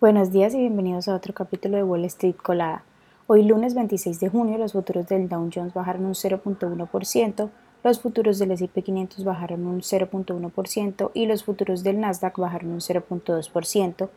Buenos 0.00 0.32
días 0.32 0.54
y 0.54 0.56
bienvenidos 0.56 1.08
a 1.08 1.14
otro 1.14 1.34
capítulo 1.34 1.76
de 1.76 1.82
Wall 1.82 2.06
Street 2.06 2.36
Colada. 2.42 2.84
Hoy 3.26 3.42
lunes 3.42 3.74
26 3.74 4.18
de 4.18 4.30
junio 4.30 4.56
los 4.56 4.72
futuros 4.72 5.06
del 5.08 5.28
Dow 5.28 5.50
Jones 5.54 5.74
bajaron 5.74 6.06
un 6.06 6.14
0.1%, 6.14 7.50
los 7.84 8.00
futuros 8.00 8.38
del 8.38 8.52
S&P 8.52 8.80
500 8.80 9.22
bajaron 9.24 9.66
un 9.66 9.82
0.1% 9.82 11.10
y 11.12 11.26
los 11.26 11.44
futuros 11.44 11.82
del 11.82 12.00
Nasdaq 12.00 12.38
bajaron 12.38 12.70
un 12.70 12.80
0.2%, 12.80 14.08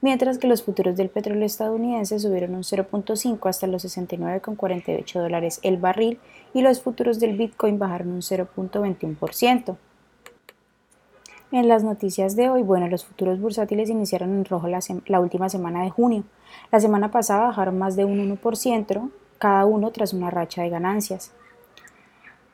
mientras 0.00 0.38
que 0.38 0.46
los 0.46 0.62
futuros 0.62 0.96
del 0.96 1.08
petróleo 1.08 1.44
estadounidense 1.44 2.20
subieron 2.20 2.54
un 2.54 2.62
0.5 2.62 3.48
hasta 3.48 3.66
los 3.66 3.84
69,48 3.84 5.20
dólares 5.20 5.58
el 5.64 5.76
barril 5.76 6.20
y 6.54 6.62
los 6.62 6.80
futuros 6.80 7.18
del 7.18 7.36
Bitcoin 7.36 7.80
bajaron 7.80 8.12
un 8.12 8.20
0.21%. 8.20 9.76
En 11.52 11.68
las 11.68 11.84
noticias 11.84 12.34
de 12.34 12.48
hoy, 12.48 12.62
bueno, 12.62 12.88
los 12.88 13.04
futuros 13.04 13.38
bursátiles 13.38 13.90
iniciaron 13.90 14.30
en 14.30 14.46
rojo 14.46 14.68
la, 14.68 15.20
última 15.20 15.50
semana 15.50 15.82
de 15.82 15.90
junio. 15.90 16.24
La 16.70 16.80
semana 16.80 17.10
pasada 17.10 17.48
bajaron 17.48 17.76
más 17.76 17.94
de 17.94 18.06
un 18.06 18.38
1%, 18.38 19.10
cada 19.36 19.66
uno 19.66 19.90
tras 19.90 20.14
una 20.14 20.30
racha 20.30 20.62
de 20.62 20.70
ganancias. 20.70 21.30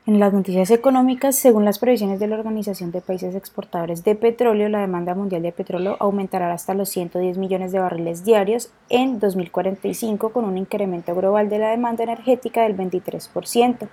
En 0.04 0.18
las 0.18 0.32
noticias 0.32 0.72
económicas, 0.72 1.36
según 1.36 1.64
las 1.64 1.78
previsiones 1.78 2.18
de 2.18 2.26
la 2.26 2.38
Organización 2.38 2.90
de 2.90 3.00
Países 3.00 3.36
Exportadores 3.36 4.02
de 4.02 4.16
Petróleo, 4.16 4.68
la 4.68 4.80
demanda 4.80 5.14
mundial 5.14 5.42
de 5.42 5.52
petróleo 5.52 5.96
aumentará 6.00 6.52
hasta 6.52 6.74
los 6.74 6.88
110 6.88 7.38
millones 7.38 7.70
de 7.70 7.78
barriles 7.78 8.24
diarios 8.24 8.72
en 8.88 9.20
2045 9.20 10.30
con 10.30 10.44
un 10.44 10.58
incremento 10.58 11.14
global 11.14 11.48
de 11.48 11.60
la 11.60 11.70
demanda 11.70 12.02
energética 12.02 12.64
del 12.64 12.76
23%. 12.76 13.88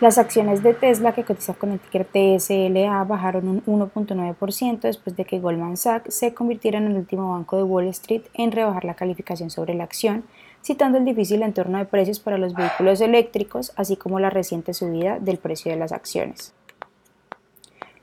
Las 0.00 0.16
acciones 0.16 0.62
de 0.62 0.72
Tesla 0.72 1.12
que 1.12 1.24
cotiza 1.24 1.52
con 1.52 1.72
el 1.72 1.78
ticker 1.78 2.06
TSLA 2.06 3.04
bajaron 3.04 3.48
un 3.48 3.62
1.9% 3.66 4.80
después 4.80 5.14
de 5.14 5.26
que 5.26 5.40
Goldman 5.40 5.76
Sachs 5.76 6.14
se 6.14 6.32
convirtiera 6.32 6.78
en 6.78 6.86
el 6.86 6.96
último 6.96 7.32
banco 7.32 7.58
de 7.58 7.64
Wall 7.64 7.86
Street 7.88 8.22
en 8.32 8.50
rebajar 8.50 8.86
la 8.86 8.94
calificación 8.94 9.50
sobre 9.50 9.74
la 9.74 9.84
acción, 9.84 10.24
citando 10.64 10.96
el 10.96 11.04
difícil 11.04 11.42
entorno 11.42 11.76
de 11.76 11.84
precios 11.84 12.18
para 12.18 12.38
los 12.38 12.54
vehículos 12.54 13.02
eléctricos, 13.02 13.74
así 13.76 13.96
como 13.96 14.20
la 14.20 14.30
reciente 14.30 14.72
subida 14.72 15.18
del 15.18 15.36
precio 15.36 15.70
de 15.70 15.76
las 15.76 15.92
acciones. 15.92 16.54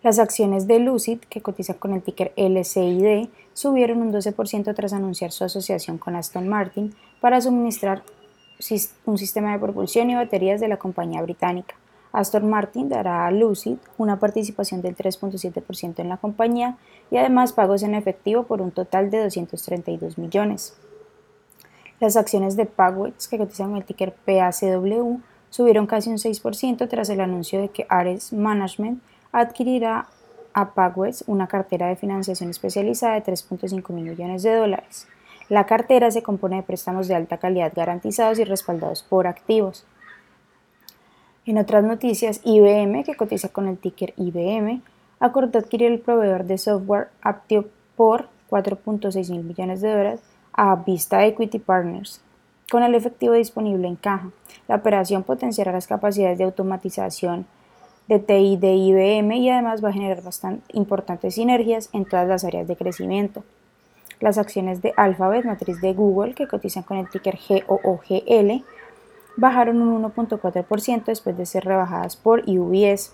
Las 0.04 0.20
acciones 0.20 0.68
de 0.68 0.78
Lucid, 0.78 1.18
que 1.22 1.42
cotiza 1.42 1.74
con 1.74 1.94
el 1.94 2.04
ticker 2.04 2.32
LCID, 2.36 3.30
subieron 3.54 4.04
un 4.04 4.14
12% 4.14 4.76
tras 4.76 4.94
anunciar 4.94 5.32
su 5.32 5.46
asociación 5.46 5.98
con 5.98 6.16
Aston 6.16 6.48
Martin 6.48 6.94
para 7.22 7.42
suministrar 7.42 8.04
un 9.06 9.18
sistema 9.18 9.54
de 9.54 9.60
propulsión 9.60 10.12
y 10.12 10.16
baterías 10.16 10.62
de 10.62 10.68
la 10.68 10.78
compañía 10.78 11.24
británica. 11.24 11.74
Aston 12.12 12.50
Martin 12.50 12.90
dará 12.90 13.26
a 13.26 13.32
Lucid 13.32 13.78
una 13.98 14.20
participación 14.20 14.82
del 14.82 14.96
3.7% 14.96 16.00
en 16.00 16.10
la 16.10 16.18
compañía 16.18 16.78
y 17.12 17.18
además 17.18 17.54
pagos 17.54 17.84
en 17.84 17.96
efectivo 17.96 18.44
por 18.44 18.62
un 18.62 18.72
total 18.72 19.12
de 19.12 19.24
232 19.24 20.18
millones. 20.18 20.76
Las 22.00 22.16
acciones 22.16 22.56
de 22.56 22.66
Pagwex, 22.66 23.28
que 23.28 23.38
cotizan 23.38 23.76
el 23.76 23.84
ticker 23.84 24.14
PACW, 24.14 25.20
subieron 25.50 25.88
casi 25.88 26.10
un 26.10 26.18
6% 26.18 26.88
tras 26.88 27.10
el 27.10 27.22
anuncio 27.22 27.60
de 27.60 27.70
que 27.70 27.86
Ares 27.90 28.34
Management 28.34 29.02
adquirirá 29.32 30.08
a 30.54 30.74
Pagwex 30.74 31.24
una 31.28 31.48
cartera 31.48 31.88
de 31.88 31.96
financiación 31.96 32.50
especializada 32.50 33.16
de 33.16 33.24
3.5 33.24 33.92
mil 33.94 34.06
millones 34.06 34.44
de 34.44 34.56
dólares. 34.56 35.08
La 35.50 35.66
cartera 35.66 36.12
se 36.12 36.24
compone 36.24 36.58
de 36.58 36.64
préstamos 36.64 37.08
de 37.08 37.16
alta 37.16 37.38
calidad 37.38 37.72
garantizados 37.76 38.38
y 38.40 38.44
respaldados 38.44 39.02
por 39.04 39.28
activos. 39.28 39.86
En 41.48 41.58
otras 41.58 41.82
noticias, 41.82 42.42
IBM, 42.44 43.06
que 43.06 43.16
cotiza 43.16 43.48
con 43.48 43.70
el 43.70 43.78
ticker 43.78 44.14
IBM, 44.18 44.82
acordó 45.22 45.60
adquirir 45.60 45.94
el 45.94 46.00
proveedor 46.00 46.44
de 46.44 46.58
software 46.58 47.08
Aptio 47.22 47.70
por 47.96 48.28
4.6 48.50 49.32
mil 49.32 49.46
millones 49.46 49.80
de 49.80 49.90
dólares 49.90 50.20
a 50.52 50.76
Vista 50.76 51.26
Equity 51.26 51.60
Partners. 51.60 52.20
Con 52.70 52.84
el 52.84 52.94
efectivo 52.96 53.34
disponible 53.34 53.88
en 53.88 53.96
caja, 53.96 54.30
la 54.68 54.76
operación 54.76 55.24
potenciará 55.24 55.72
las 55.72 55.88
capacidades 55.88 56.38
de 56.38 56.44
automatización 56.44 57.46
de 58.10 58.20
TI 58.20 58.58
de 58.58 58.76
IBM 58.76 59.38
y 59.38 59.50
además 59.50 59.82
va 59.82 59.88
a 59.88 59.94
generar 59.94 60.22
bastante 60.22 60.66
importantes 60.74 61.36
sinergias 61.36 61.90
en 61.94 62.04
todas 62.04 62.28
las 62.28 62.44
áreas 62.44 62.68
de 62.68 62.76
crecimiento. 62.76 63.46
Las 64.20 64.38
acciones 64.38 64.82
de 64.82 64.94
Alphabet, 64.98 65.46
matriz 65.46 65.80
de 65.80 65.94
Google, 65.94 66.34
que 66.34 66.48
cotizan 66.48 66.84
con 66.84 66.98
el 66.98 67.10
ticker 67.10 67.40
GOOGL, 67.48 68.66
bajaron 69.38 69.82
un 69.82 70.04
1.4% 70.04 71.06
después 71.06 71.38
de 71.38 71.46
ser 71.46 71.64
rebajadas 71.64 72.18
por 72.18 72.44
UBS. 72.50 73.14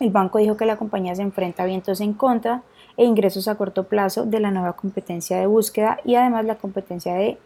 El 0.00 0.10
banco 0.10 0.38
dijo 0.38 0.56
que 0.56 0.66
la 0.66 0.76
compañía 0.76 1.14
se 1.14 1.22
enfrenta 1.22 1.62
a 1.62 1.66
vientos 1.66 2.00
en 2.00 2.14
contra 2.14 2.62
e 2.96 3.04
ingresos 3.04 3.46
a 3.46 3.54
corto 3.54 3.84
plazo 3.84 4.26
de 4.26 4.40
la 4.40 4.50
nueva 4.50 4.72
competencia 4.72 5.38
de 5.38 5.46
búsqueda 5.46 5.98
y 6.04 6.16
además 6.16 6.46
la 6.46 6.56
competencia 6.56 7.14
de 7.14 7.38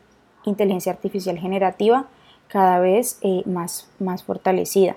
inteligencia 0.45 0.93
artificial 0.93 1.39
generativa 1.39 2.07
cada 2.49 2.79
vez 2.79 3.19
eh, 3.23 3.43
más, 3.45 3.91
más 3.99 4.23
fortalecida. 4.23 4.97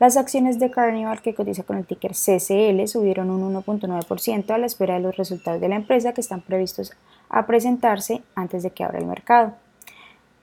Las 0.00 0.16
acciones 0.16 0.58
de 0.58 0.70
Carnival, 0.70 1.20
que 1.20 1.34
cotiza 1.34 1.64
con 1.64 1.76
el 1.76 1.84
ticker 1.84 2.12
CCL, 2.12 2.86
subieron 2.86 3.30
un 3.30 3.52
1.9% 3.52 4.50
a 4.50 4.58
la 4.58 4.66
espera 4.66 4.94
de 4.94 5.00
los 5.00 5.16
resultados 5.16 5.60
de 5.60 5.68
la 5.68 5.76
empresa 5.76 6.14
que 6.14 6.20
están 6.20 6.40
previstos 6.40 6.92
a 7.28 7.46
presentarse 7.46 8.22
antes 8.34 8.62
de 8.62 8.70
que 8.70 8.84
abra 8.84 8.98
el 8.98 9.06
mercado. 9.06 9.54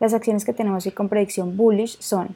Las 0.06 0.14
acciones 0.14 0.46
que 0.46 0.54
tenemos 0.54 0.86
hoy 0.86 0.92
con 0.92 1.10
predicción 1.10 1.58
bullish 1.58 1.98
son 2.00 2.36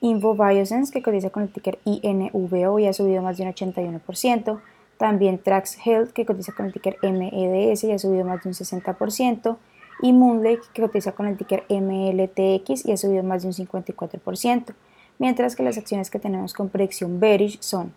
Invo 0.00 0.34
Biosense, 0.34 0.92
que 0.92 1.00
cotiza 1.00 1.30
con 1.30 1.44
el 1.44 1.48
ticker 1.48 1.78
INVO 1.84 2.80
y 2.80 2.88
ha 2.88 2.92
subido 2.92 3.22
más 3.22 3.36
de 3.36 3.44
un 3.44 3.52
81%. 3.52 4.58
También 4.96 5.38
Trax 5.38 5.78
Health, 5.86 6.10
que 6.10 6.26
cotiza 6.26 6.50
con 6.50 6.66
el 6.66 6.72
ticker 6.72 6.96
MEDS 7.00 7.84
y 7.84 7.92
ha 7.92 8.00
subido 8.00 8.24
más 8.24 8.42
de 8.42 8.48
un 8.48 8.54
60%. 8.56 9.56
Y 10.02 10.12
Moonlake, 10.12 10.72
que 10.72 10.82
cotiza 10.82 11.12
con 11.12 11.28
el 11.28 11.36
ticker 11.36 11.62
MLTX 11.68 12.84
y 12.84 12.90
ha 12.90 12.96
subido 12.96 13.22
más 13.22 13.42
de 13.42 13.46
un 13.50 13.54
54%. 13.54 14.74
Mientras 15.20 15.54
que 15.54 15.62
las 15.62 15.78
acciones 15.78 16.10
que 16.10 16.18
tenemos 16.18 16.52
con 16.52 16.68
predicción 16.68 17.20
bearish 17.20 17.60
son 17.60 17.92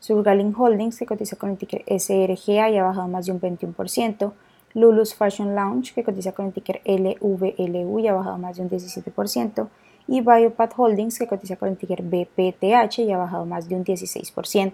Surgaling 0.00 0.56
Holdings, 0.58 0.98
que 0.98 1.06
cotiza 1.06 1.36
con 1.36 1.50
el 1.50 1.56
ticker 1.56 1.84
SRGA 1.86 2.68
y 2.70 2.78
ha 2.78 2.82
bajado 2.82 3.06
más 3.06 3.26
de 3.26 3.30
un 3.30 3.40
21%. 3.40 4.32
Lulu's 4.74 5.14
Fashion 5.14 5.54
Lounge, 5.54 5.92
que 5.94 6.04
cotiza 6.04 6.32
con 6.32 6.46
el 6.46 6.52
ticker 6.52 6.80
LVLU 6.84 7.98
y 7.98 8.08
ha 8.08 8.14
bajado 8.14 8.38
más 8.38 8.56
de 8.56 8.62
un 8.62 8.70
17%, 8.70 9.68
y 10.06 10.20
Biopath 10.20 10.74
Holdings, 10.76 11.18
que 11.18 11.26
cotiza 11.26 11.56
con 11.56 11.68
el 11.68 11.76
ticker 11.76 12.02
BPTH 12.02 13.00
y 13.00 13.12
ha 13.12 13.18
bajado 13.18 13.46
más 13.46 13.68
de 13.68 13.76
un 13.76 13.84
16%. 13.84 14.72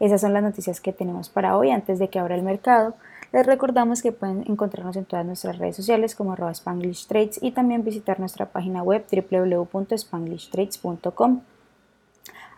Esas 0.00 0.20
son 0.20 0.32
las 0.32 0.42
noticias 0.42 0.80
que 0.80 0.92
tenemos 0.92 1.28
para 1.28 1.56
hoy 1.56 1.70
antes 1.70 1.98
de 1.98 2.08
que 2.08 2.18
abra 2.18 2.34
el 2.34 2.42
mercado. 2.42 2.94
Les 3.32 3.46
recordamos 3.46 4.02
que 4.02 4.12
pueden 4.12 4.44
encontrarnos 4.48 4.96
en 4.96 5.04
todas 5.04 5.26
nuestras 5.26 5.58
redes 5.58 5.76
sociales 5.76 6.14
como 6.14 6.36
Spanglish 6.36 7.06
Trades 7.06 7.38
y 7.42 7.52
también 7.52 7.84
visitar 7.84 8.20
nuestra 8.20 8.46
página 8.46 8.82
web 8.82 9.04
www.spanglishtrades.com. 9.10 11.40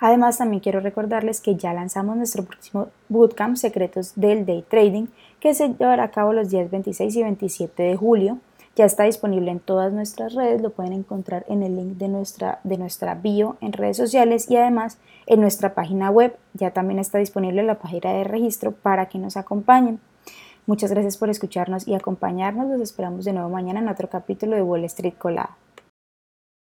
Además, 0.01 0.39
también 0.39 0.61
quiero 0.61 0.81
recordarles 0.81 1.41
que 1.41 1.57
ya 1.57 1.73
lanzamos 1.73 2.17
nuestro 2.17 2.45
próximo 2.45 2.89
Bootcamp 3.09 3.57
Secretos 3.57 4.13
del 4.15 4.45
Day 4.45 4.63
Trading, 4.69 5.07
que 5.47 5.55
se 5.55 5.69
llevará 5.69 6.03
a 6.03 6.11
cabo 6.11 6.33
los 6.33 6.51
días 6.51 6.73
26 6.73 7.15
y 7.15 7.23
27 7.23 7.81
de 7.81 7.97
julio. 7.97 8.39
Ya 8.75 8.85
está 8.85 9.05
disponible 9.05 9.53
en 9.53 9.61
todas 9.61 9.93
nuestras 9.93 10.35
redes, 10.35 10.61
lo 10.61 10.71
pueden 10.71 10.93
encontrar 10.93 11.45
en 11.49 11.63
el 11.63 11.77
link 11.77 11.99
de 11.99 12.09
nuestra, 12.09 12.59
de 12.65 12.77
nuestra 12.77 13.15
bio 13.15 13.57
en 13.61 13.73
redes 13.73 13.97
sociales 13.97 14.51
y 14.51 14.57
además 14.57 14.99
en 15.27 15.41
nuestra 15.41 15.73
página 15.73 16.11
web. 16.11 16.37
Ya 16.55 16.73
también 16.73 16.99
está 16.99 17.19
disponible 17.19 17.63
la 17.63 17.79
página 17.79 18.13
de 18.13 18.25
registro 18.25 18.73
para 18.73 19.07
que 19.07 19.19
nos 19.19 19.37
acompañen. 19.37 20.01
Muchas 20.67 20.91
gracias 20.91 21.17
por 21.17 21.31
escucharnos 21.31 21.87
y 21.87 21.95
acompañarnos. 21.95 22.69
Los 22.69 22.81
esperamos 22.81 23.25
de 23.25 23.33
nuevo 23.33 23.49
mañana 23.49 23.79
en 23.79 23.89
otro 23.89 24.09
capítulo 24.09 24.57
de 24.57 24.63
Wall 24.63 24.83
Street 24.83 25.15
Colada. 25.17 25.57